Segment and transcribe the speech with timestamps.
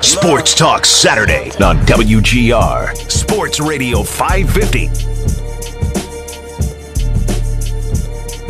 [0.00, 4.88] Sports Talk Saturday on WGR Sports Radio 550.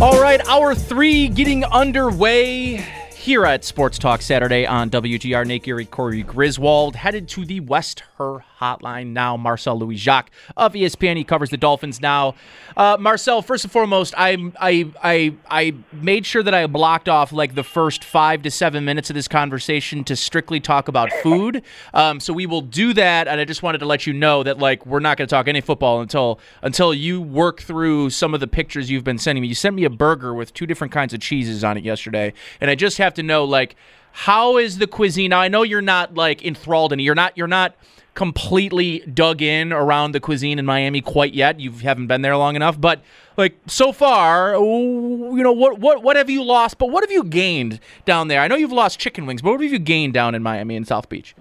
[0.00, 2.84] All right, hour three getting underway
[3.22, 5.62] here at Sports Talk Saturday on WGR.
[5.62, 9.36] Geary, Corey Griswold headed to the West Herr Hotline now.
[9.36, 11.16] Marcel Louis Jacques of ESPN.
[11.16, 12.34] He covers the Dolphins now.
[12.76, 17.32] Uh, Marcel, first and foremost, I I I I made sure that I blocked off
[17.32, 21.62] like the first five to seven minutes of this conversation to strictly talk about food.
[21.94, 24.58] Um, so we will do that, and I just wanted to let you know that
[24.58, 28.40] like we're not going to talk any football until until you work through some of
[28.40, 29.48] the pictures you've been sending me.
[29.48, 32.68] You sent me a burger with two different kinds of cheeses on it yesterday, and
[32.68, 33.76] I just have to know like
[34.12, 35.32] how is the cuisine?
[35.32, 37.02] I know you're not like enthralled in it.
[37.02, 37.74] You're not you're not
[38.14, 41.58] completely dug in around the cuisine in miami quite yet.
[41.58, 43.00] You haven't been there long enough but
[43.38, 46.78] like so far you know what what what have you lost?
[46.78, 48.40] But what have you gained down there?
[48.40, 50.86] I know you've lost chicken wings but what have you gained down in miami and
[50.86, 51.34] south beach?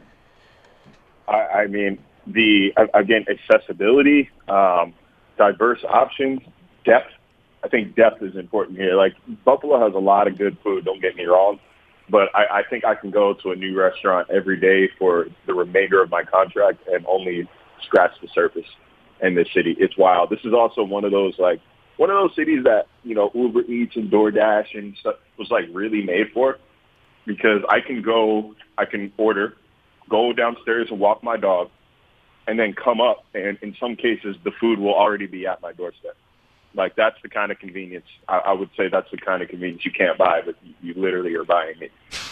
[1.28, 4.94] I, I mean, the again accessibility, um,
[5.38, 6.42] diverse options,
[6.86, 7.12] depth.
[7.64, 8.96] I think depth is important here.
[8.96, 9.14] Like
[9.46, 10.86] Buffalo has a lot of good food.
[10.86, 11.60] Don't get me wrong,
[12.10, 15.54] but I, I think I can go to a new restaurant every day for the
[15.54, 17.48] remainder of my contract and only
[17.84, 18.68] scratch the surface
[19.22, 19.76] in this city.
[19.80, 20.30] It's wild.
[20.30, 21.62] This is also one of those like
[21.98, 25.66] one of those cities that you know Uber Eats and DoorDash and stuff was like
[25.72, 26.58] really made for
[27.26, 29.56] because I can go, I can order,
[30.10, 31.70] go downstairs and walk my dog,
[32.48, 35.74] and then come up, and in some cases the food will already be at my
[35.74, 36.18] doorstep.
[36.74, 38.06] Like that's the kind of convenience.
[38.28, 41.02] I, I would say that's the kind of convenience you can't buy, but you, you
[41.02, 41.92] literally are buying it.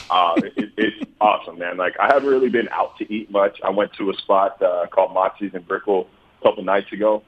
[0.10, 0.72] Uh, it.
[0.78, 1.78] It's awesome, man.
[1.78, 3.60] Like I haven't really been out to eat much.
[3.64, 6.08] I went to a spot uh, called Moxies in Brickell
[6.40, 7.24] a couple nights ago.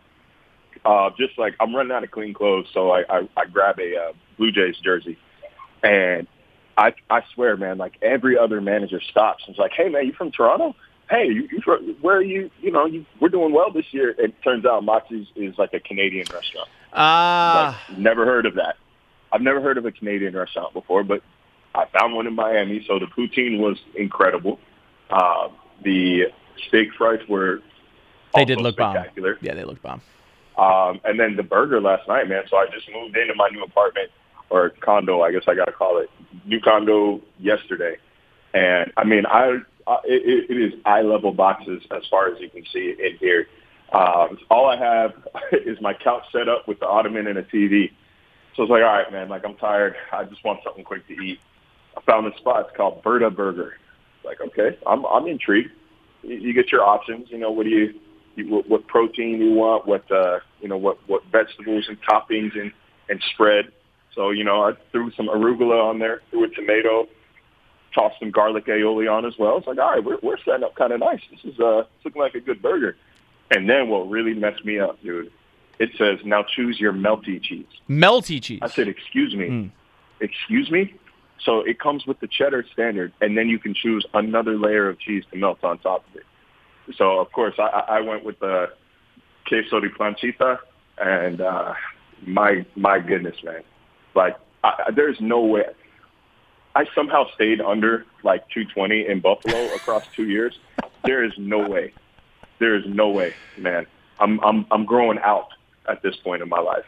[0.85, 3.97] Uh, just like I'm running out of clean clothes, so I, I, I grab a
[3.97, 5.17] uh, Blue Jays jersey,
[5.83, 6.27] and
[6.77, 10.13] I I swear, man, like every other manager stops and is like, "Hey, man, you
[10.13, 10.75] from Toronto?
[11.09, 12.49] Hey, you, you where are you?
[12.61, 15.79] You know, you, we're doing well this year." It turns out Moxies is like a
[15.79, 16.69] Canadian restaurant.
[16.93, 18.75] Ah Like, never heard of that.
[19.31, 21.21] I've never heard of a Canadian restaurant before, but
[21.73, 22.83] I found one in Miami.
[22.87, 24.59] So the poutine was incredible.
[25.09, 25.49] Uh,
[25.83, 26.25] the
[26.67, 27.61] steak fries were
[28.35, 29.37] they did look bomb spectacular.
[29.41, 30.01] yeah they looked bomb
[30.57, 32.43] Um, and then the burger last night, man.
[32.49, 34.09] So I just moved into my new apartment
[34.49, 36.09] or condo, I guess I got to call it,
[36.45, 37.95] new condo yesterday.
[38.53, 42.49] And I mean, I, I it, it is eye level boxes as far as you
[42.49, 43.47] can see in here.
[43.91, 45.13] Um, all I have
[45.51, 47.91] is my couch set up with the ottoman and a TV.
[48.55, 49.95] So it's like, all right, man, like I'm tired.
[50.11, 51.39] I just want something quick to eat.
[51.95, 52.67] I found this spot.
[52.67, 53.73] It's called Berta Burger.
[54.23, 55.71] Like, okay, I'm I'm intrigued.
[56.21, 57.29] You, you get your options.
[57.29, 57.93] You know, what do you,
[58.35, 59.87] you what, what protein you want?
[59.87, 62.71] What uh, you know, what what vegetables and toppings and
[63.09, 63.71] and spread.
[64.13, 67.07] So you know, I threw some arugula on there, threw a tomato,
[67.93, 69.57] tossed some garlic aioli on as well.
[69.57, 71.21] It's like, all right, we're we're setting up kind of nice.
[71.29, 72.95] This is uh, it's looking like a good burger.
[73.51, 75.31] And then what really messed me up, dude?
[75.79, 77.65] It says now choose your melty cheese.
[77.89, 79.71] melty cheese I said, excuse me, Mm.
[80.19, 80.93] excuse me.
[81.43, 84.99] So it comes with the cheddar standard, and then you can choose another layer of
[84.99, 86.25] cheese to melt on top of it.
[86.95, 88.71] So of course, I, I went with the
[89.47, 90.59] queso de planchita,
[90.99, 91.73] and uh,
[92.25, 93.63] my my goodness, man,
[94.15, 95.65] like I, I- there's no way.
[96.75, 100.57] I somehow stayed under like 220 in Buffalo across two years.
[101.03, 101.91] There is no way.
[102.61, 103.87] There is no way, man.
[104.21, 105.49] I'm I'm I'm growing out
[105.89, 106.85] at this point in my life.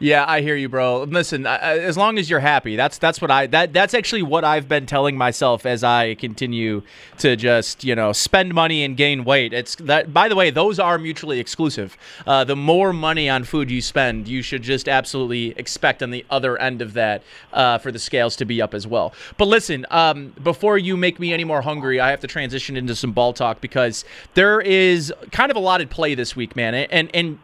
[0.00, 1.02] Yeah, I hear you, bro.
[1.02, 4.68] Listen, as long as you're happy, that's that's what I that that's actually what I've
[4.68, 6.82] been telling myself as I continue
[7.18, 9.52] to just you know spend money and gain weight.
[9.52, 10.14] It's that.
[10.14, 11.96] By the way, those are mutually exclusive.
[12.28, 16.24] Uh, the more money on food you spend, you should just absolutely expect on the
[16.30, 19.12] other end of that uh, for the scales to be up as well.
[19.36, 22.94] But listen, um, before you make me any more hungry, I have to transition into
[22.94, 24.04] some ball talk because
[24.34, 27.40] there is kind of a lot at play this week, man, and and.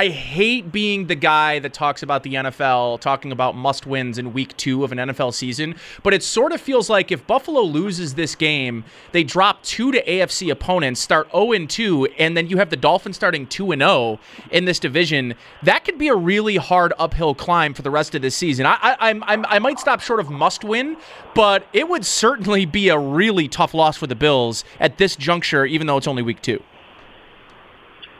[0.00, 4.32] I hate being the guy that talks about the NFL, talking about must wins in
[4.32, 8.14] week two of an NFL season, but it sort of feels like if Buffalo loses
[8.14, 12.70] this game, they drop two to AFC opponents, start 0 2, and then you have
[12.70, 14.18] the Dolphins starting 2 0
[14.50, 15.34] in this division.
[15.64, 18.64] That could be a really hard uphill climb for the rest of this season.
[18.64, 20.96] I, I, I, I might stop short of must win,
[21.34, 25.66] but it would certainly be a really tough loss for the Bills at this juncture,
[25.66, 26.62] even though it's only week two.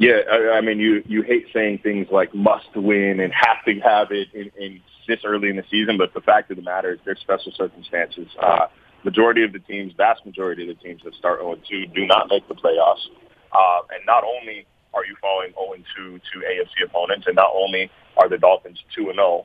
[0.01, 3.79] Yeah, I, I mean, you you hate saying things like must win and have to
[3.81, 6.95] have it in, in this early in the season, but the fact of the matter
[6.95, 8.27] is there's special circumstances.
[8.43, 8.69] Uh,
[9.05, 12.49] majority of the teams, vast majority of the teams that start 0-2 do not make
[12.49, 13.05] the playoffs.
[13.53, 18.29] Uh, and not only are you falling 0-2 to AFC opponents, and not only are
[18.29, 19.45] the Dolphins 2-0,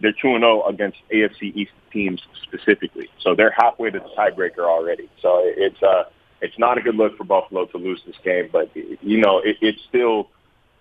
[0.00, 3.08] they're 2-0 against AFC East teams specifically.
[3.20, 5.08] So they're halfway to the tiebreaker already.
[5.20, 6.04] So it's uh,
[6.42, 9.56] it's not a good look for Buffalo to lose this game, but you know it,
[9.62, 10.28] it's still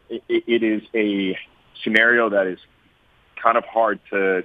[0.10, 1.38] it, it is a
[1.84, 2.60] scenario that is
[3.42, 4.44] kind of hard to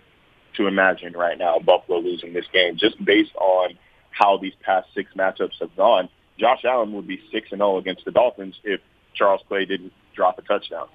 [0.56, 1.58] to imagine right now.
[1.58, 3.78] Buffalo losing this game just based on
[4.10, 6.08] how these past six matchups have gone.
[6.38, 8.80] Josh Allen would be six and zero against the Dolphins if
[9.14, 10.86] Charles Clay didn't drop a touchdown.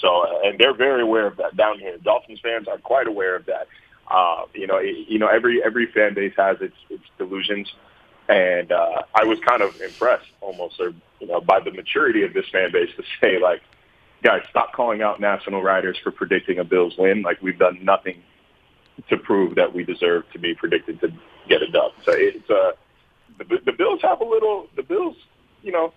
[0.00, 1.98] So, and they're very aware of that down here.
[1.98, 3.66] Dolphins fans are quite aware of that.
[4.10, 7.72] Uh, you know, it, you know, every every fan base has its its delusions
[8.28, 12.32] and uh, I was kind of impressed almost, or you know, by the maturity of
[12.32, 13.62] this fan base to say, like,
[14.22, 17.22] guys, stop calling out national writers for predicting a Bills win.
[17.22, 18.22] Like, we've done nothing
[19.08, 21.08] to prove that we deserve to be predicted to
[21.48, 21.92] get a dub.
[22.04, 22.72] So it's uh,
[23.38, 24.68] the, the Bills have a little.
[24.76, 25.16] The Bills,
[25.62, 25.92] you know,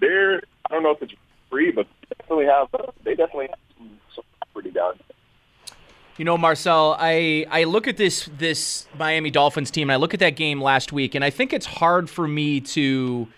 [0.00, 0.42] they're.
[0.70, 1.14] I don't know if it's
[1.50, 2.68] free, but they definitely have.
[3.04, 4.94] They definitely have some, some property down.
[4.96, 5.17] There.
[6.18, 10.14] You know, Marcel, I, I look at this this Miami Dolphins team and I look
[10.14, 13.28] at that game last week, and I think it's hard for me to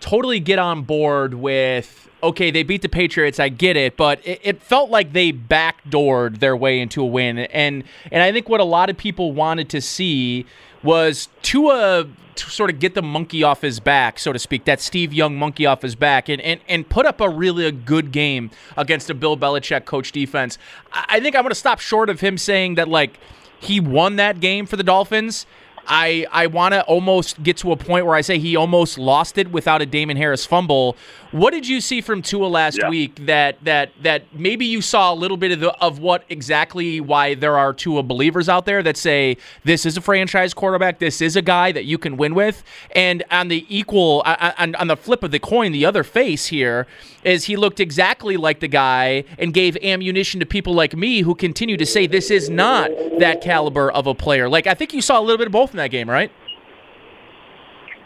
[0.00, 4.40] totally get on board with okay, they beat the Patriots, I get it, but it,
[4.42, 7.38] it, felt like they backdoored their way into a win.
[7.38, 10.46] And and I think what a lot of people wanted to see
[10.82, 15.12] was to sort of get the monkey off his back, so to speak, that Steve
[15.12, 18.50] Young monkey off his back, and and, and put up a really a good game
[18.76, 20.58] against a Bill Belichick coach defense.
[20.92, 23.18] I think I'm going to stop short of him saying that like
[23.58, 25.46] he won that game for the Dolphins.
[25.88, 29.38] I I want to almost get to a point where I say he almost lost
[29.38, 30.96] it without a Damien Harris fumble.
[31.32, 32.88] What did you see from Tua last yeah.
[32.88, 37.00] week that that that maybe you saw a little bit of the, of what exactly
[37.00, 41.20] why there are Tua believers out there that say this is a franchise quarterback, this
[41.20, 42.62] is a guy that you can win with,
[42.92, 46.86] and on the equal on, on the flip of the coin, the other face here
[47.24, 51.34] is he looked exactly like the guy and gave ammunition to people like me who
[51.34, 54.48] continue to say this is not that caliber of a player.
[54.48, 56.32] Like I think you saw a little bit of both in that game, right?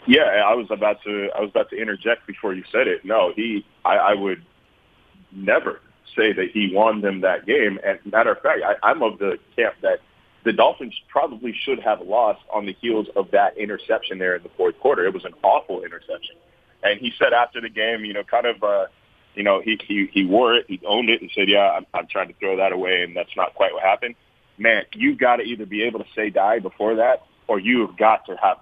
[0.07, 3.05] Yeah, I was about to I was about to interject before you said it.
[3.05, 4.43] No, he I, I would
[5.31, 5.79] never
[6.15, 7.79] say that he won them that game.
[7.85, 9.99] And matter of fact, I, I'm of the camp that
[10.43, 14.49] the Dolphins probably should have lost on the heels of that interception there in the
[14.57, 15.05] fourth quarter.
[15.05, 16.35] It was an awful interception.
[16.83, 18.87] And he said after the game, you know, kind of, uh,
[19.35, 22.07] you know, he, he, he wore it, he owned it and said, yeah, I'm, I'm
[22.07, 23.03] trying to throw that away.
[23.03, 24.15] And that's not quite what happened.
[24.57, 27.97] Man, you've got to either be able to say die before that or you have
[27.97, 28.57] got to have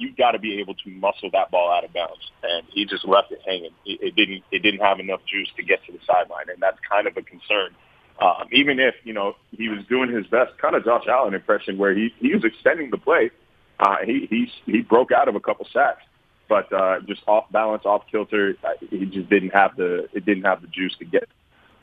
[0.00, 2.30] you've got to be able to muscle that ball out of bounds.
[2.42, 3.70] And he just left it hanging.
[3.84, 6.78] It, it didn't it didn't have enough juice to get to the sideline, and that's
[6.88, 7.74] kind of a concern.
[8.20, 11.78] Um, even if you know he was doing his best, kind of Josh Allen impression,
[11.78, 13.30] where he he was extending the play.
[13.78, 16.02] Uh, he he he broke out of a couple sacks,
[16.48, 18.56] but uh, just off balance, off kilter.
[18.64, 21.28] Uh, he just didn't have the it didn't have the juice to get.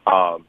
[0.05, 0.45] Um,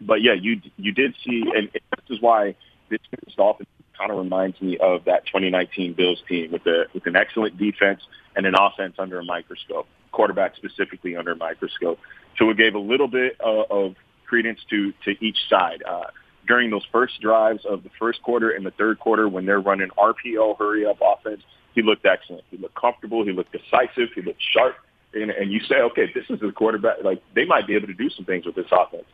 [0.00, 2.54] but yeah, you you did see, and this is why
[2.90, 3.00] this
[3.36, 3.68] Dolphins
[3.98, 8.02] kind of reminds me of that 2019 Bills team with the with an excellent defense
[8.34, 11.98] and an offense under a microscope, quarterback specifically under a microscope.
[12.38, 13.94] So it gave a little bit uh, of
[14.26, 15.82] credence to to each side.
[15.88, 16.04] Uh,
[16.46, 19.88] during those first drives of the first quarter and the third quarter, when they're running
[19.98, 21.42] RPO hurry up offense,
[21.74, 22.44] he looked excellent.
[22.50, 23.24] He looked comfortable.
[23.24, 24.10] He looked decisive.
[24.14, 24.76] He looked sharp.
[25.12, 26.98] And, and you say, okay, this is a quarterback.
[27.02, 29.06] Like they might be able to do some things with this offense.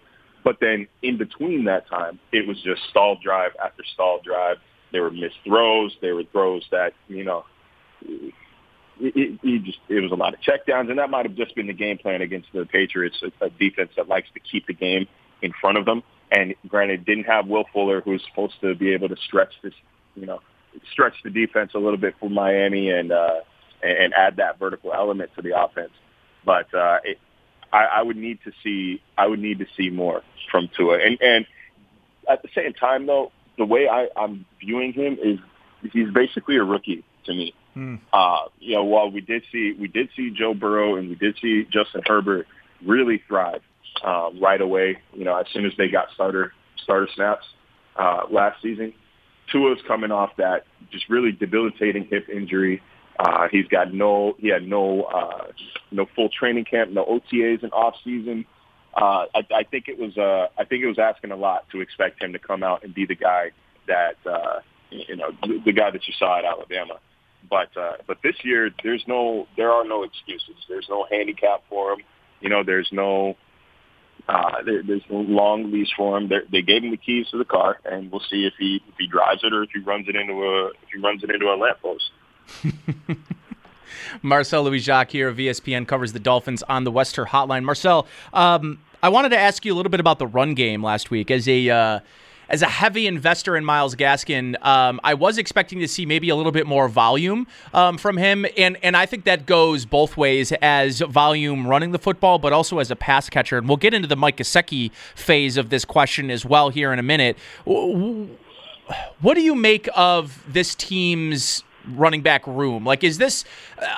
[0.44, 4.56] But then in between that time, it was just stall drive after stall drive
[4.92, 5.96] there were missed throws.
[6.00, 7.44] There were throws that you know.
[8.02, 8.34] It,
[9.00, 11.66] it, it just it was a lot of checkdowns, and that might have just been
[11.66, 15.08] the game plan against the Patriots, a, a defense that likes to keep the game
[15.40, 16.02] in front of them.
[16.30, 19.74] And granted, didn't have Will Fuller, who's supposed to be able to stretch this,
[20.14, 20.40] you know,
[20.92, 23.40] stretch the defense a little bit for Miami and uh,
[23.82, 25.92] and add that vertical element to the offense.
[26.44, 27.18] But uh, it,
[27.72, 30.98] I, I would need to see I would need to see more from Tua.
[30.98, 31.46] And and
[32.28, 35.38] at the same time, though, the way I, I'm viewing him is
[35.92, 37.54] he's basically a rookie to me.
[37.74, 37.96] Hmm.
[38.12, 41.36] Uh, you know, while we did see we did see Joe Burrow and we did
[41.40, 42.46] see Justin Herbert
[42.84, 43.62] really thrive
[44.04, 44.98] um, right away.
[45.14, 47.44] You know, as soon as they got starter starter snaps
[47.96, 48.92] uh, last season.
[49.50, 52.82] Tua's coming off that just really debilitating hip injury.
[53.18, 55.46] Uh, he's got no, he had no, uh,
[55.90, 58.46] no full training camp, no OTAs in off season.
[58.94, 61.80] Uh, I, I think it was, uh, I think it was asking a lot to
[61.80, 63.50] expect him to come out and be the guy
[63.88, 66.98] that, uh, you know, the, the guy that you saw at Alabama.
[67.48, 70.56] But, uh, but this year, there's no, there are no excuses.
[70.68, 72.00] There's no handicap for him.
[72.40, 73.36] You know, there's no,
[74.28, 76.28] uh, there, there's no long leash for him.
[76.28, 78.94] They're, they gave him the keys to the car, and we'll see if he if
[78.98, 81.46] he drives it or if he runs it into a if he runs it into
[81.46, 82.10] a lamppost.
[84.22, 87.64] Marcel Louis Jacques here of ESPN covers the Dolphins on the West Herr Hotline.
[87.64, 91.10] Marcel, um, I wanted to ask you a little bit about the run game last
[91.10, 91.70] week as a.
[91.70, 92.00] Uh,
[92.48, 96.36] as a heavy investor in Myles Gaskin, um, I was expecting to see maybe a
[96.36, 100.52] little bit more volume um, from him, and and I think that goes both ways
[100.60, 103.56] as volume running the football, but also as a pass catcher.
[103.56, 106.98] And we'll get into the Mike Gesicki phase of this question as well here in
[106.98, 107.38] a minute.
[107.64, 112.84] What do you make of this team's running back room?
[112.84, 113.44] Like, is this?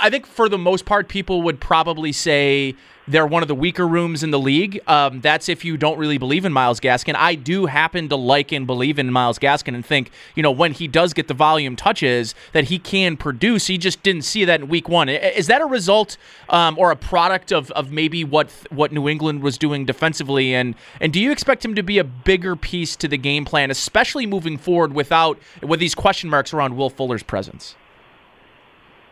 [0.01, 2.75] I think for the most part, people would probably say
[3.07, 4.81] they're one of the weaker rooms in the league.
[4.87, 7.15] Um, that's if you don't really believe in Myles Gaskin.
[7.17, 10.73] I do happen to like and believe in Myles Gaskin and think, you know, when
[10.73, 13.67] he does get the volume touches, that he can produce.
[13.67, 15.09] He just didn't see that in week one.
[15.09, 16.17] Is that a result
[16.49, 20.55] um, or a product of, of maybe what what New England was doing defensively?
[20.55, 23.71] And and do you expect him to be a bigger piece to the game plan,
[23.71, 27.77] especially moving forward without with these question marks around Will Fuller's presence?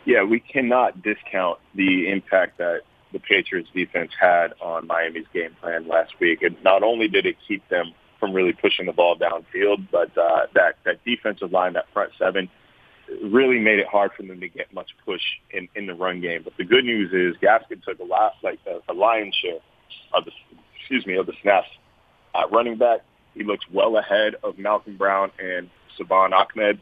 [0.05, 2.81] Yeah, we cannot discount the impact that
[3.13, 6.43] the Patriots defense had on Miami's game plan last week.
[6.43, 10.47] And not only did it keep them from really pushing the ball downfield, but uh,
[10.55, 12.49] that, that defensive line, that front seven,
[13.23, 16.43] really made it hard for them to get much push in, in the run game.
[16.43, 19.59] But the good news is Gaskin took a lot, like a, a lion's share
[20.15, 20.31] of the,
[20.79, 21.69] excuse me, of the snaps
[22.35, 23.01] at running back.
[23.35, 26.81] He looks well ahead of Malcolm Brown and Salvon Ahmed.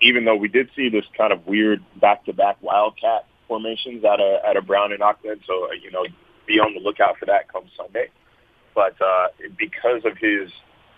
[0.00, 4.56] Even though we did see this kind of weird back-to-back wildcat formations at a at
[4.56, 5.40] a Brown and Ahmed.
[5.46, 6.04] So uh, you know,
[6.46, 8.08] be on the lookout for that come Sunday.
[8.74, 9.28] But uh,
[9.58, 10.50] because of his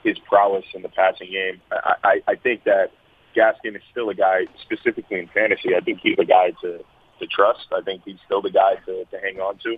[0.04, 2.90] his prowess in the passing game, I, I, I think that
[3.36, 5.74] Gaskin is still a guy, specifically in fantasy.
[5.76, 6.80] I think he's a guy to
[7.20, 7.66] to trust.
[7.72, 9.76] I think he's still the guy to, to hang on to.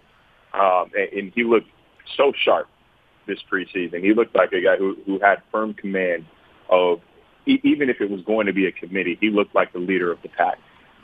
[0.59, 1.69] Um, and, and he looked
[2.17, 2.69] so sharp
[3.27, 4.03] this preseason.
[4.03, 6.27] He looked like a guy who, who had firm command
[6.71, 7.01] of,
[7.47, 10.23] even if it was going to be a committee, he looked like the leader of
[10.23, 10.59] the pack.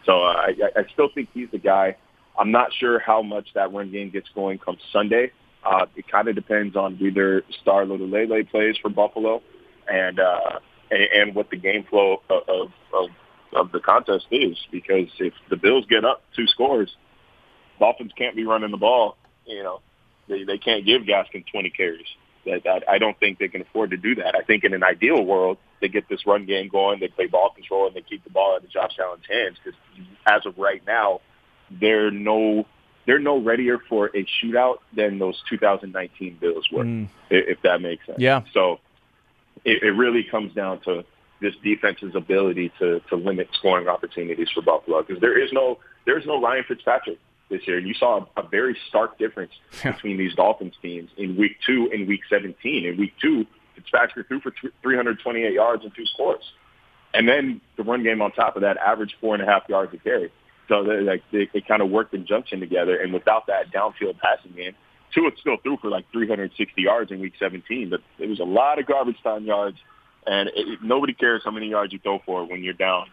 [0.08, 1.94] So uh, I, I still think he's the guy.
[2.38, 5.32] I'm not sure how much that run game gets going come Sunday.
[5.62, 9.42] Uh, it kind of depends on whether Star Lotulelei plays for Buffalo
[9.86, 10.60] and, uh,
[10.90, 13.10] and and what the game flow of, of
[13.54, 14.56] of the contest is.
[14.72, 16.96] Because if the Bills get up two scores,
[17.78, 19.18] Dolphins can't be running the ball.
[19.44, 19.80] You know,
[20.26, 22.06] they they can't give Gaskin 20 carries.
[22.50, 24.34] That, that I don't think they can afford to do that.
[24.34, 27.50] I think in an ideal world, they get this run game going, they play ball
[27.54, 29.56] control, and they keep the ball out of Josh Allen's hands.
[29.62, 29.78] Because
[30.26, 31.20] as of right now,
[31.70, 32.66] they're no
[33.06, 37.08] they're no readier for a shootout than those 2019 Bills were, mm.
[37.30, 38.18] if that makes sense.
[38.18, 38.42] Yeah.
[38.52, 38.80] So
[39.64, 41.04] it, it really comes down to
[41.40, 46.18] this defense's ability to to limit scoring opportunities for Buffalo because there is no there
[46.18, 47.78] is no Ryan Fitzpatrick this year.
[47.78, 49.52] And you saw a, a very stark difference
[49.82, 52.86] between these Dolphins teams in week two and week 17.
[52.86, 54.52] In week two, Fitzpatrick threw for
[54.82, 56.42] 328 yards and two scores.
[57.14, 59.94] And then the run game on top of that averaged four and a half yards
[59.94, 60.30] a carry.
[60.68, 62.96] So they, like they, they kind of worked in junction together.
[63.00, 64.74] And without that downfield passing game,
[65.14, 68.78] Tua still threw for like 360 yards in week 17, but it was a lot
[68.78, 69.78] of garbage time yards.
[70.26, 73.06] And it, nobody cares how many yards you throw for when you're down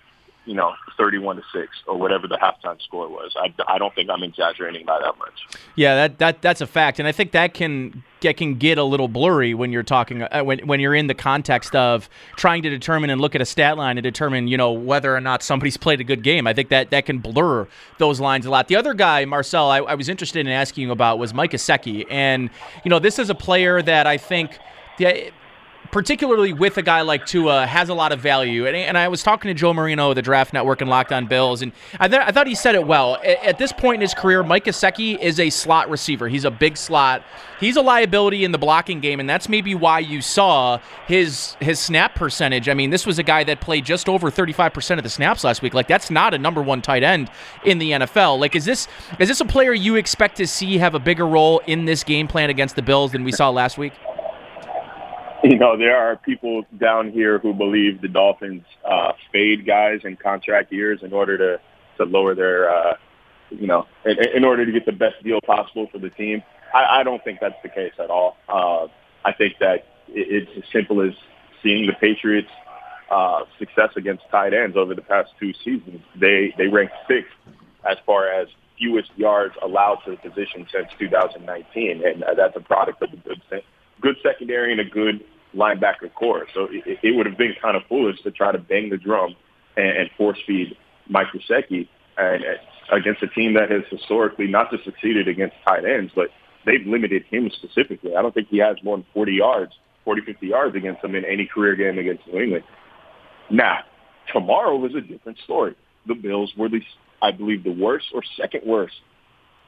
[0.45, 3.35] you know, 31 to 6 or whatever the halftime score was.
[3.37, 5.59] I, I don't think I'm exaggerating by that much.
[5.75, 6.99] Yeah, that, that that's a fact.
[6.99, 10.43] And I think that can get, can get a little blurry when you're talking uh,
[10.43, 13.77] when, when you're in the context of trying to determine and look at a stat
[13.77, 16.47] line and determine, you know, whether or not somebody's played a good game.
[16.47, 18.67] I think that that can blur those lines a lot.
[18.67, 22.05] The other guy, Marcel, I, I was interested in asking you about was Mike Gesicki.
[22.09, 22.49] And,
[22.83, 24.59] you know, this is a player that I think
[24.97, 25.29] yeah,
[25.95, 28.67] particularly with a guy like Tua, has a lot of value.
[28.67, 31.25] And, and I was talking to Joe Marino, of the Draft Network and Locked On
[31.25, 31.71] Bills, and
[32.01, 33.15] I, th- I thought he said it well.
[33.23, 36.27] At, at, this point in his career, Mike Gesicki is a slot receiver.
[36.27, 37.23] He's a big slot.
[37.61, 41.79] He's a liability in the blocking game, and that's maybe why you saw his his
[41.79, 42.67] snap percentage.
[42.67, 45.61] I mean, this was a guy that played just over 35% of the snaps last
[45.61, 45.73] week.
[45.73, 47.31] Like that's not a number one tight end
[47.63, 48.37] in the NFL.
[48.37, 51.59] Like is this is this a player you expect to see have a bigger role
[51.67, 53.93] in this game plan against the Bills than we saw last week?
[55.49, 60.15] you know, there are people down here who believe the Dolphins uh, fade guys in
[60.15, 61.61] contract years in order to
[61.97, 62.97] to lower their, uh,
[63.51, 66.41] you know, in, in order to get the best deal possible for the team.
[66.73, 68.37] I, I don't think that's the case at all.
[68.49, 68.87] Uh,
[69.23, 71.13] I think that it's as simple as
[71.63, 72.49] seeing the Patriots'
[73.09, 76.01] uh, success against tight ends over the past two seasons.
[76.19, 77.31] They they ranked sixth
[77.87, 78.47] as far as
[78.79, 83.41] fewest yards allowed to the position since 2019, and that's a product of a good
[84.01, 85.23] good secondary and a good
[85.55, 86.47] linebacker corps.
[86.53, 89.35] So it, it would have been kind of foolish to try to bang the drum
[89.77, 90.75] and, and force feed
[91.09, 91.87] Mike Gesicki
[92.91, 96.29] against a team that has historically not just succeeded against tight ends, but
[96.65, 98.15] they've limited him specifically.
[98.15, 101.25] I don't think he has more than 40 yards, 40, 50 yards against them in
[101.25, 102.63] any career game against New England.
[103.49, 103.79] Now,
[104.33, 105.75] tomorrow was a different story.
[106.07, 106.81] The Bills were the,
[107.21, 108.95] I believe, the worst or second worst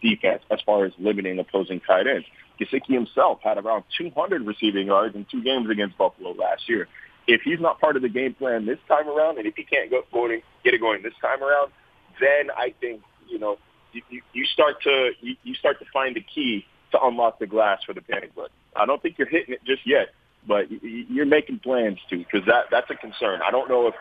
[0.01, 2.25] defense as far as limiting opposing tight ends.
[2.59, 6.87] Gesicki himself had around 200 receiving yards in two games against Buffalo last year.
[7.27, 9.91] If he's not part of the game plan this time around, and if he can't
[9.91, 11.71] go going, get it going this time around,
[12.19, 13.57] then I think you know
[13.91, 17.79] you, you start to you, you start to find the key to unlock the glass
[17.85, 18.51] for the panic button.
[18.75, 20.09] I don't think you're hitting it just yet,
[20.47, 23.41] but you're making plans to because that that's a concern.
[23.45, 23.95] I don't know if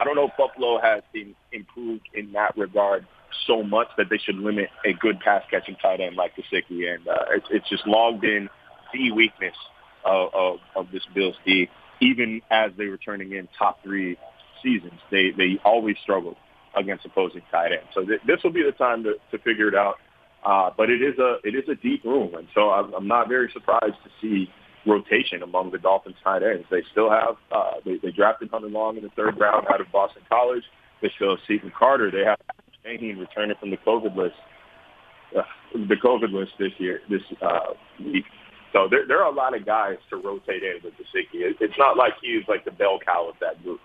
[0.00, 3.06] I don't know if Buffalo has been improved in that regard
[3.46, 7.06] so much that they should limit a good pass catching tight end like Gesicki, and
[7.06, 8.48] uh, it's, it's just long been
[8.92, 9.56] the weakness
[10.04, 11.68] of, of, of this Bills D.
[12.00, 14.16] Even as they were turning in top three
[14.62, 16.36] seasons, they they always struggled
[16.74, 17.88] against opposing tight ends.
[17.94, 19.96] So th- this will be the time to, to figure it out.
[20.44, 23.28] Uh, but it is a it is a deep room, and so I'm, I'm not
[23.28, 24.50] very surprised to see
[24.84, 26.66] rotation among the Dolphins tight ends.
[26.70, 29.86] They still have uh, they, they drafted Hunter Long in the third round out of
[29.92, 30.64] Boston College.
[31.00, 32.10] They still have Cethan Carter.
[32.10, 32.38] They have
[32.84, 34.36] Shaheen returning from the COVID list,
[35.36, 38.24] uh, the COVID list this year this uh, week.
[38.72, 41.78] So there there are a lot of guys to rotate in with the It, it's
[41.78, 43.80] not like he's like the bell cow of that group.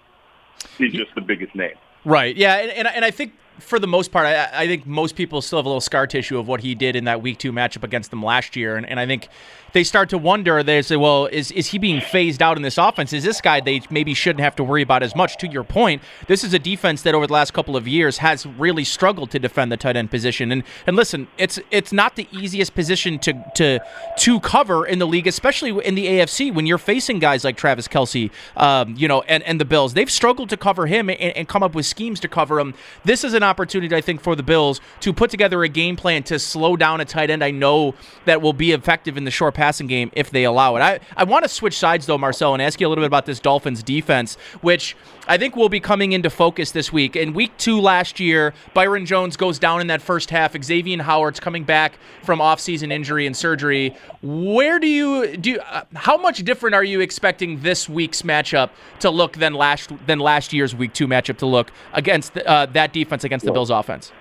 [0.77, 1.75] He's just the biggest name.
[2.05, 2.35] Right.
[2.35, 5.41] Yeah, and, and, and I think for the most part, I, I, think most people
[5.41, 7.83] still have a little scar tissue of what he did in that week two matchup
[7.83, 8.75] against them last year.
[8.77, 9.29] And, and I think
[9.73, 12.77] they start to wonder, they say, well, is, is he being phased out in this
[12.77, 13.13] offense?
[13.13, 15.37] Is this guy they maybe shouldn't have to worry about as much?
[15.37, 18.45] To your point, this is a defense that over the last couple of years has
[18.45, 20.51] really struggled to defend the tight end position.
[20.51, 23.79] And and listen, it's it's not the easiest position to to
[24.17, 27.87] to cover in the league, especially in the AFC when you're facing guys like Travis
[27.87, 29.93] Kelce, um, you know, and, and the Bills.
[29.93, 32.73] They've struggled to cover him and, and come up with schemes to cover him.
[33.03, 36.23] This is an opportunity, I think, for the Bills to put together a game plan
[36.23, 37.43] to slow down a tight end.
[37.43, 40.81] I know that will be effective in the short passing game if they allow it.
[40.81, 43.25] I, I want to switch sides, though, Marcel, and ask you a little bit about
[43.25, 44.95] this Dolphins defense, which
[45.27, 47.17] I think will be coming into focus this week.
[47.17, 50.55] In week two last year, Byron Jones goes down in that first half.
[50.63, 53.93] Xavier Howard's coming back from offseason injury and surgery.
[54.21, 55.59] Where do you do?
[55.59, 60.19] Uh, how much different are you expecting this week's matchup to look than last than
[60.19, 64.13] last year's week two matchup to look against uh, that defense against the Bills offense?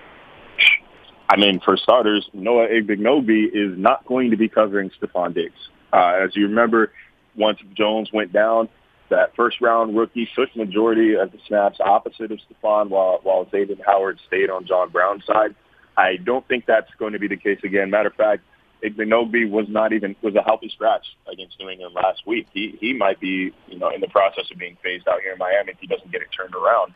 [1.29, 5.69] I mean, for starters, Noah Igbinoghene is not going to be covering Stefon Diggs.
[5.91, 6.91] Uh, as you remember,
[7.35, 8.69] once Jones went down,
[9.09, 13.75] that first round rookie took majority of the snaps opposite of Stefon while, while Xavier
[13.85, 15.55] Howard stayed on John Brown's side.
[15.95, 17.89] I don't think that's going to be the case again.
[17.89, 18.43] Matter of fact,
[18.83, 22.47] Igbinoghene was not even was a healthy scratch against New England last week.
[22.53, 25.39] He he might be you know in the process of being phased out here in
[25.39, 26.93] Miami if he doesn't get it turned around.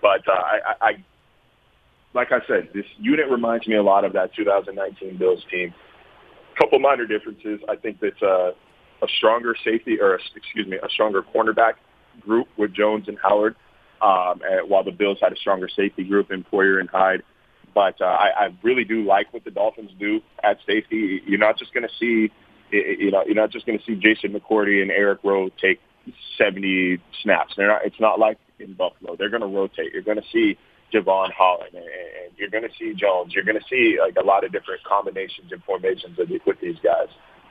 [0.00, 1.04] But uh, I, I
[2.14, 5.74] like I said, this unit reminds me a lot of that 2019 Bills team.
[6.56, 7.60] Couple minor differences.
[7.68, 8.52] I think that uh,
[9.02, 11.74] a stronger safety, or a, excuse me, a stronger cornerback
[12.20, 13.54] group with Jones and Howard,
[14.02, 17.22] um, and while the Bills had a stronger safety group in Poyer and Hyde.
[17.74, 21.22] But uh, I, I really do like what the Dolphins do at safety.
[21.26, 22.32] You're not just going to see,
[22.72, 25.80] you know, you're not just going to see Jason McCourty and Eric Rowe take
[26.38, 27.54] 70 snaps.
[27.56, 27.84] They're not.
[27.84, 29.16] It's not like in Buffalo.
[29.16, 29.92] They're going to rotate.
[29.92, 30.58] You're going to see
[30.92, 33.34] Jevon Holland, and, and you're going to see Jones.
[33.34, 37.08] You're going to see like a lot of different combinations and formations put these guys.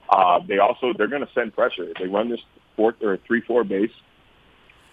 [0.10, 1.92] Uh, they also they're going to send pressure.
[2.00, 2.40] They run this
[2.76, 3.92] four or three four base,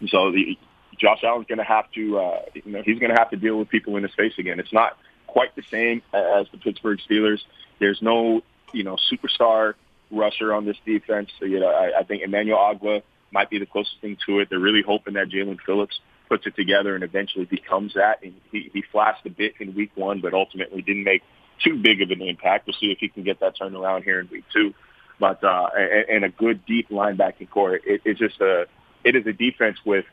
[0.09, 0.59] so the
[0.98, 3.59] Josh Allen's going to have to uh, you know he's going to have to deal
[3.59, 4.59] with people in his face again.
[4.59, 4.96] It's not
[5.27, 7.40] quite the same as the Pittsburgh Steelers.
[7.79, 9.74] There's no you know superstar
[10.11, 11.31] rusher on this defense.
[11.38, 14.48] So, you know I, I think Emmanuel Ogbah might be the closest thing to it.
[14.48, 15.98] They're really hoping that Jaelan Phillips
[16.29, 18.22] puts it together and eventually becomes that.
[18.22, 21.22] And he, he flashed a bit in week one, but ultimately didn't make
[21.62, 22.66] too big of an impact.
[22.66, 24.72] We'll see if he can get that turned around here in week two.
[25.20, 27.77] But uh, and, and a good deep linebacking corps.
[27.77, 28.66] It, it's just a
[29.05, 30.05] it is a defense with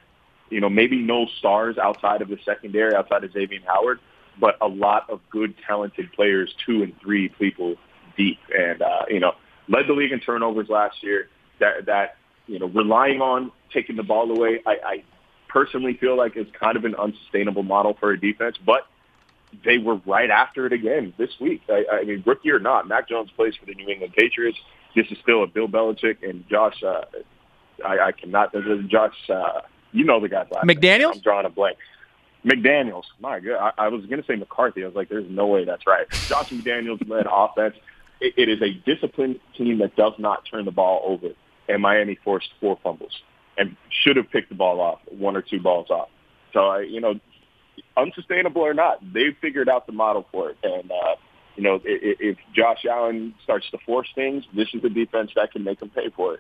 [0.49, 3.99] you know maybe no stars outside of the secondary, outside of Xavier Howard,
[4.39, 7.75] but a lot of good talented players, two and three people
[8.17, 9.33] deep, and uh, you know
[9.67, 11.27] led the league in turnovers last year.
[11.59, 15.03] That that you know relying on taking the ball away, I, I
[15.47, 18.57] personally feel like it's kind of an unsustainable model for a defense.
[18.63, 18.87] But
[19.65, 21.61] they were right after it again this week.
[21.69, 24.57] I, I mean, rookie or not, Mac Jones plays for the New England Patriots.
[24.95, 26.84] This is still a Bill Belichick and Josh.
[26.84, 27.01] Uh,
[27.86, 28.54] I, I cannot.
[28.88, 30.99] Josh, uh, you know the guy's last McDaniels.
[30.99, 31.12] Name.
[31.13, 31.77] I'm drawing a blank.
[32.45, 33.04] McDaniels.
[33.19, 34.84] My God, I, I was going to say McCarthy.
[34.84, 36.08] I was like, there's no way that's right.
[36.27, 37.75] Josh McDaniels led offense.
[38.19, 41.34] It, it is a disciplined team that does not turn the ball over,
[41.69, 43.21] and Miami forced four fumbles
[43.58, 46.10] and should have picked the ball off, one or two balls off.
[46.54, 47.19] So, I, you know,
[47.97, 50.58] unsustainable or not, they figured out the model for it.
[50.63, 51.15] And, uh,
[51.55, 55.63] you know, if, Josh Allen starts to force things, this is the defense that can
[55.63, 56.39] make him pay for it.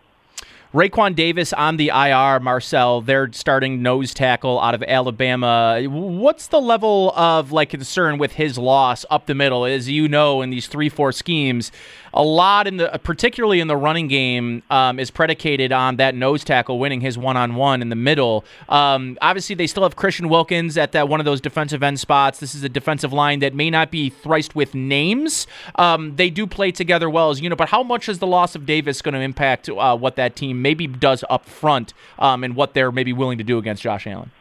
[0.73, 3.01] Raekwon Davis on the IR, Marcel.
[3.01, 5.81] They're starting nose tackle out of Alabama.
[5.85, 9.65] What's the level of like concern with his loss up the middle?
[9.65, 11.73] As you know, in these three four schemes,
[12.13, 16.41] a lot in the particularly in the running game um, is predicated on that nose
[16.45, 18.45] tackle winning his one on one in the middle.
[18.69, 22.39] Um, obviously, they still have Christian Wilkins at that one of those defensive end spots.
[22.39, 25.47] This is a defensive line that may not be thrice with names.
[25.75, 28.55] Um, they do play together well as you know, but how much is the loss
[28.55, 32.55] of Davis going to impact uh, what that team maybe does up front um, and
[32.55, 34.31] what they're maybe willing to do against Josh Allen?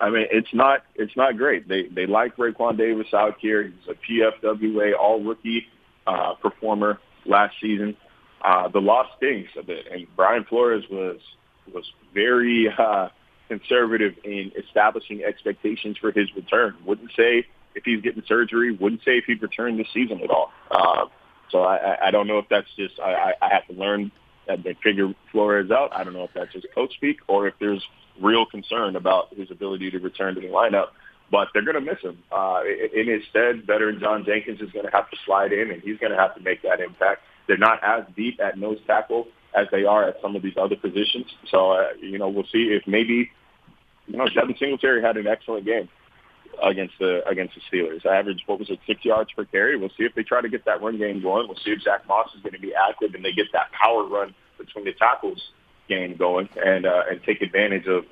[0.00, 1.68] I mean, it's not it's not great.
[1.68, 3.64] They they like Raekwon Davis out here.
[3.64, 5.66] He's a PFWA All Rookie
[6.06, 7.96] uh, performer last season.
[8.42, 11.18] Uh, the loss stings a bit, and Brian Flores was
[11.72, 13.08] was very uh,
[13.48, 16.74] conservative in establishing expectations for his return.
[16.86, 18.72] Wouldn't say if he's getting surgery.
[18.72, 20.50] Wouldn't say if he'd return this season at all.
[20.70, 21.06] Uh,
[21.50, 24.12] so I, I don't know if that's just I, I have to learn
[24.50, 25.90] that they figure Flores out.
[25.92, 27.82] I don't know if that's just coach speak or if there's
[28.20, 30.88] real concern about his ability to return to the lineup
[31.30, 32.18] but they're going to miss him.
[32.32, 32.60] Uh,
[32.94, 35.98] in his stead, veteran John Jenkins is going to have to slide in, and he's
[35.98, 37.22] going to have to make that impact.
[37.46, 40.76] They're not as deep at nose tackle as they are at some of these other
[40.76, 41.26] positions.
[41.50, 43.30] So, uh, you know, we'll see if maybe,
[44.06, 45.88] you know, Devin Singletary had an excellent game
[46.62, 48.04] against the against the Steelers.
[48.04, 49.76] Average, what was it, six yards per carry?
[49.76, 51.46] We'll see if they try to get that run game going.
[51.48, 54.06] We'll see if Zach Moss is going to be active and they get that power
[54.06, 55.40] run between the tackles
[55.88, 58.04] game going and uh, and take advantage of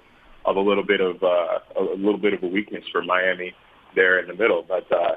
[0.45, 3.55] of a little bit of uh, a little bit of a weakness for Miami
[3.95, 4.65] there in the middle.
[4.67, 5.17] But uh,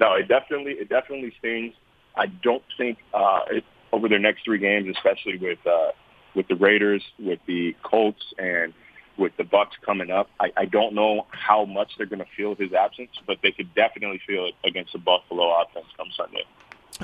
[0.00, 1.74] no, it definitely it definitely stings.
[2.16, 5.92] I don't think uh, it, over their next three games, especially with uh,
[6.34, 8.72] with the Raiders, with the Colts, and
[9.18, 12.54] with the Bucs coming up, I, I don't know how much they're going to feel
[12.54, 16.44] his absence, but they could definitely feel it against the Buffalo offense come Sunday.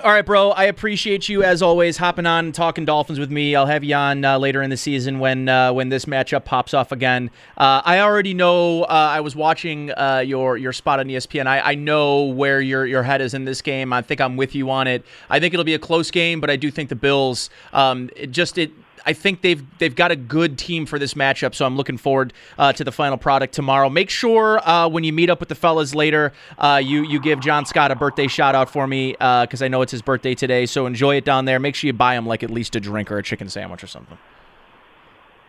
[0.03, 0.51] All right, bro.
[0.51, 3.55] I appreciate you as always hopping on and talking Dolphins with me.
[3.55, 6.75] I'll have you on uh, later in the season when uh, when this matchup pops
[6.75, 7.31] off again.
[7.57, 8.83] Uh, I already know.
[8.83, 11.47] Uh, I was watching uh, your your spot on ESPN.
[11.47, 13.93] I, I know where your your head is in this game.
[13.93, 15.05] I think I'm with you on it.
[15.31, 17.49] I think it'll be a close game, but I do think the Bills.
[17.73, 18.73] Um, it just it
[19.07, 22.33] I think they've they've got a good team for this matchup, so I'm looking forward
[22.59, 23.91] uh, to the final product tomorrow.
[23.91, 27.41] Make sure uh, when you meet up with the fellas later, uh, you you give
[27.41, 30.35] John Scott a birthday shout out for me because uh, I know it's his birthday
[30.35, 30.67] today.
[30.67, 31.61] So enjoy it down there.
[31.61, 33.87] Make sure you buy him like at least a drink or a chicken sandwich or
[33.87, 34.19] something.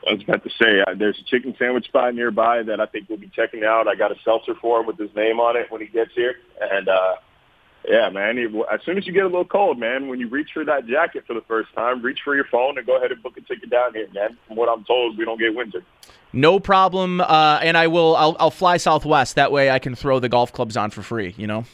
[0.08, 3.10] I was about to say uh, there's a chicken sandwich spot nearby that I think
[3.10, 3.88] we'll be checking out.
[3.88, 6.36] I got a seltzer for him with his name on it when he gets here,
[6.62, 7.16] and uh,
[7.88, 8.38] yeah, man.
[8.72, 11.24] As soon as you get a little cold, man, when you reach for that jacket
[11.28, 13.70] for the first time, reach for your phone and go ahead and book a ticket
[13.70, 14.38] down here, man.
[14.48, 15.84] From what I'm told, we don't get winter.
[16.34, 17.22] No problem.
[17.22, 18.16] Uh, and I will.
[18.16, 19.36] I'll, I'll fly Southwest.
[19.36, 21.34] That way, I can throw the golf clubs on for free.
[21.38, 21.66] You know.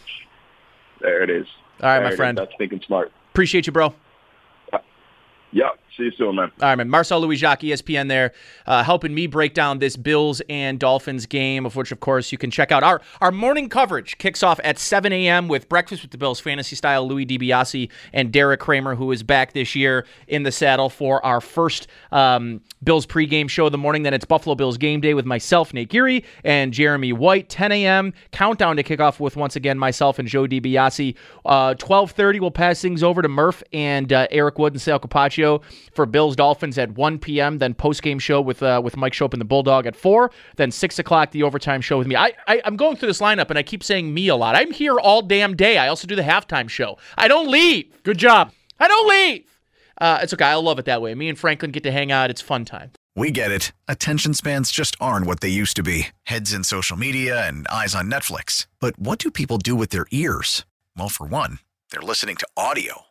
[0.99, 1.47] There it is.
[1.81, 2.37] All right, there my friend.
[2.37, 2.45] Is.
[2.45, 3.11] That's thinking smart.
[3.31, 3.93] Appreciate you, bro.
[5.51, 5.79] Yep.
[6.01, 6.51] See you soon, man.
[6.61, 6.89] All right, man.
[6.89, 8.33] Marcel Louis Jacques, ESPN there,
[8.65, 12.39] uh, helping me break down this Bills and Dolphins game, of which, of course, you
[12.39, 12.81] can check out.
[12.81, 15.47] Our our morning coverage kicks off at 7 a.m.
[15.47, 19.53] with Breakfast with the Bills fantasy style, Louis DiBiase and Derek Kramer, who is back
[19.53, 24.01] this year in the saddle for our first um, Bills pregame show of the morning.
[24.01, 27.47] Then it's Buffalo Bills game day with myself, Nate Geary, and Jeremy White.
[27.47, 28.13] 10 a.m.
[28.31, 31.15] countdown to kick off with once again myself and Joe DiBiase.
[31.45, 35.61] Uh, 12:30, we'll pass things over to Murph and uh, Eric Wood and Sal Capaccio
[35.91, 37.57] for Bills Dolphins at 1 p.m.
[37.57, 40.31] Then post game show with uh, with Mike Schopp and the Bulldog at four.
[40.55, 42.15] Then six o'clock the overtime show with me.
[42.15, 44.55] I, I I'm going through this lineup and I keep saying me a lot.
[44.55, 45.77] I'm here all damn day.
[45.77, 46.97] I also do the halftime show.
[47.17, 48.01] I don't leave.
[48.03, 48.51] Good job.
[48.79, 49.45] I don't leave.
[49.99, 50.45] Uh, it's okay.
[50.45, 51.13] I love it that way.
[51.13, 52.31] Me and Franklin get to hang out.
[52.31, 52.91] It's fun time.
[53.15, 53.71] We get it.
[53.87, 56.07] Attention spans just aren't what they used to be.
[56.23, 58.67] Heads in social media and eyes on Netflix.
[58.79, 60.65] But what do people do with their ears?
[60.97, 61.59] Well, for one,
[61.91, 63.10] they're listening to audio.